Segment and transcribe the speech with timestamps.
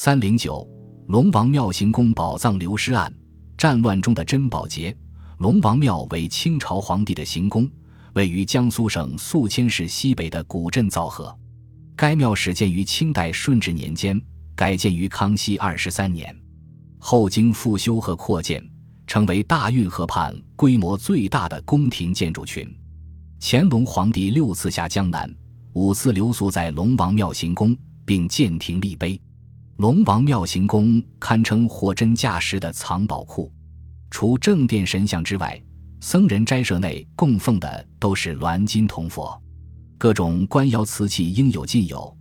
[0.00, 0.64] 三零九，
[1.08, 3.12] 龙王庙行宫宝藏流失案，
[3.56, 4.96] 战乱中的珍宝劫。
[5.38, 7.68] 龙王庙为清朝皇帝的行宫，
[8.14, 11.36] 位于江苏省宿迁市西北的古镇皂河。
[11.96, 14.22] 该庙始建于清代顺治年间，
[14.54, 16.32] 改建于康熙二十三年，
[17.00, 18.64] 后经复修和扩建，
[19.04, 22.72] 成为大运河畔规模最大的宫廷建筑群。
[23.40, 25.28] 乾隆皇帝六次下江南，
[25.72, 27.76] 五次留宿在龙王庙行宫，
[28.06, 29.20] 并建亭立碑。
[29.78, 33.48] 龙王庙行宫堪称货真价实的藏宝库，
[34.10, 35.62] 除正殿神像之外，
[36.00, 39.40] 僧人斋舍内供奉的都是銮金铜佛，
[39.96, 42.12] 各种官窑瓷器应有尽有，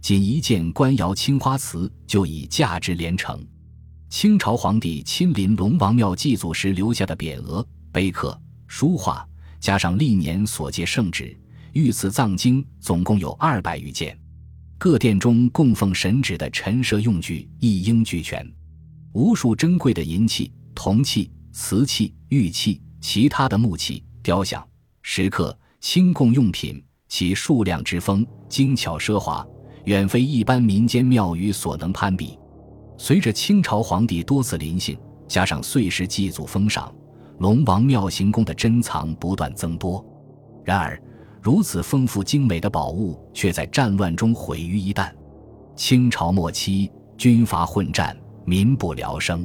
[0.00, 3.46] 仅一件官窑青花瓷就已价值连城。
[4.08, 9.22] 清朝皇帝亲临龙王庙祭祖时留下的匾额、碑刻、书画，
[9.60, 11.38] 加上历年所借圣旨、
[11.74, 14.18] 御赐藏经，总共有二百余件。
[14.84, 18.44] 各殿中供奉神旨的陈设用具一应俱全，
[19.12, 24.60] 无数珍贵的银器、铜器、瓷器、玉器、其他的木器、雕像、
[25.00, 29.46] 石刻、清供用品，其数量之丰、精巧奢华，
[29.84, 32.36] 远非一般民间庙宇所能攀比。
[32.98, 36.92] 随着清朝皇帝多次临幸，加上岁时祭祖封赏，
[37.38, 40.04] 龙王庙行宫的珍藏不断增多。
[40.64, 41.00] 然而，
[41.42, 45.10] 如此丰富精美的宝物，却在战乱中毁于一旦。
[45.74, 49.44] 清朝末期，军阀混战，民不聊生。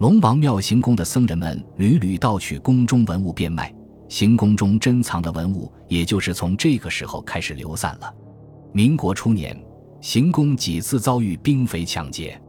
[0.00, 3.72] 龙王庙行宫的僧人们屡屡盗取宫中文物变卖，
[4.08, 8.12] 行宫中珍藏的文物，也就是从这个时候开始流散了。
[8.72, 9.56] 民国初年，
[10.00, 12.40] 行宫几次遭遇兵匪抢劫。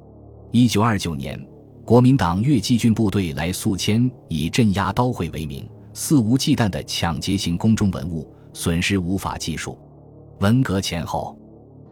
[0.50, 1.40] 一九二九年，
[1.86, 8.28] 国民党粤济军部队来宿迁，以镇压刀会为名，肆无忌惮地抢劫行宫中文物。
[8.54, 9.78] 损失无法计数。
[10.40, 11.38] 文革前后，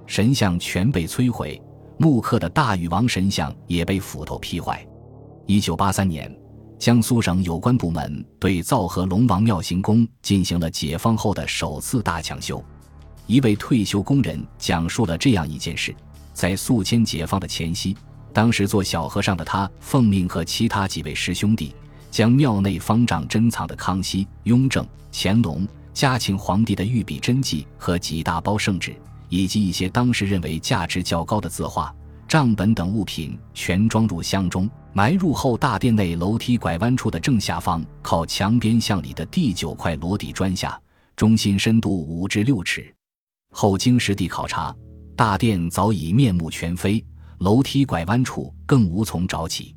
[0.05, 1.61] 神像全被摧毁，
[1.97, 4.85] 木刻的大禹王神像也被斧头劈坏。
[5.45, 6.35] 一九八三年，
[6.77, 12.63] 江苏省有关部门对皂河龙王庙行宫进行了解放后的首次大抢修。
[13.27, 15.95] 一位退休工人讲述了这样一件事：
[16.33, 17.95] 在宿迁解放的前夕，
[18.33, 21.75] 当时做小和尚的他奉命和其他几位师兄弟，
[22.09, 25.67] 将庙内方丈珍藏的康熙、雍正、乾隆。
[25.99, 28.95] 嘉庆皇帝的御笔真迹和几大包圣旨，
[29.27, 31.93] 以及一些当时认为价值较高的字画、
[32.25, 40.79] 账本等物品，全装入箱中，埋入后大殿内楼梯拐弯处的正下方，靠墙边向里的第九块裸底砖下，
[41.17, 42.95] 中心深度五至六尺。
[43.51, 44.73] 后经实地考察，
[45.17, 47.05] 大殿早已面目全非，
[47.39, 49.75] 楼梯拐弯处更无从找起。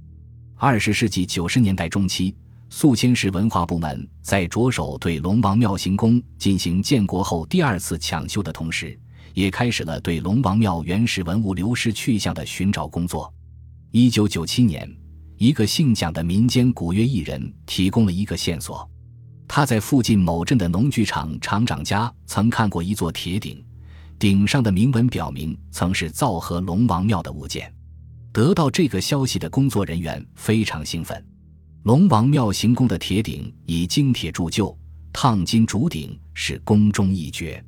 [0.55, 2.33] 二十世纪九十年代中期。
[2.75, 8.99] 宿迁市文化部门在着手对龙王庙行宫进行建国后第二次抢修的同时，
[9.35, 13.31] 也开始了对龙王庙原始文物流失去向的寻找工作。
[13.91, 14.91] 一九九七年，
[15.37, 18.89] 一个姓蒋的民间古乐艺人提供了一个线索：
[19.47, 23.63] 他在附近某镇的农具厂厂长家曾看过一座铁鼎，
[24.19, 27.71] 鼎上的铭文表明曾是皂河龙王庙的物件。
[28.33, 31.23] 得到这个消息的工作人员非常兴奋。
[31.85, 34.77] 龙王庙行宫的铁鼎以精铁铸就，
[35.13, 37.63] 烫金铸鼎是宫中一绝。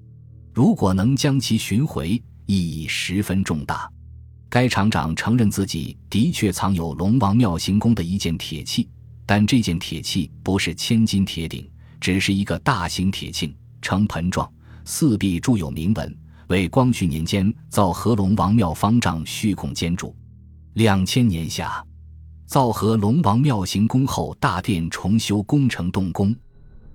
[0.53, 2.11] 如果能将其寻回，
[2.47, 3.91] 意义十分重大。
[4.49, 8.89] 该厂长承认自己的确藏有龙王庙行宫的一件铁器，
[9.27, 11.69] 但这件铁器不是千金铁鼎，
[12.01, 13.53] 只是一个大型铁磬，
[13.83, 14.49] 呈盆状，
[14.85, 16.17] 四壁铸有铭文，
[16.51, 20.15] 为光绪年间造河龙王庙方丈虚孔监铸。
[20.75, 21.85] 两千年夏。
[22.47, 26.35] 造河龙王庙行宫后，大殿重修工程动工，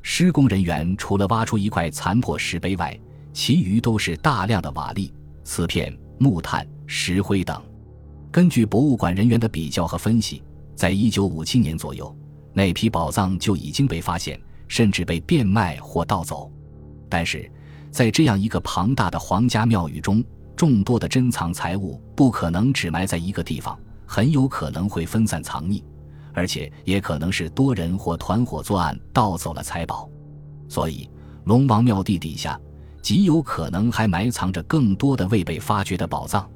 [0.01, 2.97] 施工人员除了挖出一块残破石碑外，
[3.33, 5.11] 其余都是大量的瓦砾、
[5.43, 7.59] 瓷片、木炭、石灰等。
[8.31, 10.43] 根据博物馆人员的比较和分析，
[10.75, 12.15] 在一九五七年左右，
[12.53, 16.49] 那批宝藏就已经被发现，甚至被变卖或盗走。
[17.09, 17.51] 但是，
[17.89, 20.23] 在这样一个庞大的皇家庙宇中，
[20.55, 23.77] 众多的珍藏财物不可能只埋在一个地方。
[24.11, 25.83] 很有可能会分散藏匿，
[26.33, 30.09] 而且也可能是多人或团伙作案盗走了财宝，
[30.67, 31.07] 所以
[31.43, 32.59] 龙王庙地底下
[33.03, 36.49] 极有可能还埋藏着更多的未被发掘的宝藏。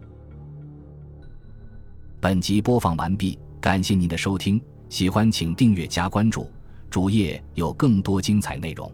[2.19, 4.59] 本集播放完毕，感谢您的收听，
[4.89, 6.49] 喜欢请订阅加关注，
[6.89, 8.91] 主页有更多精彩内容。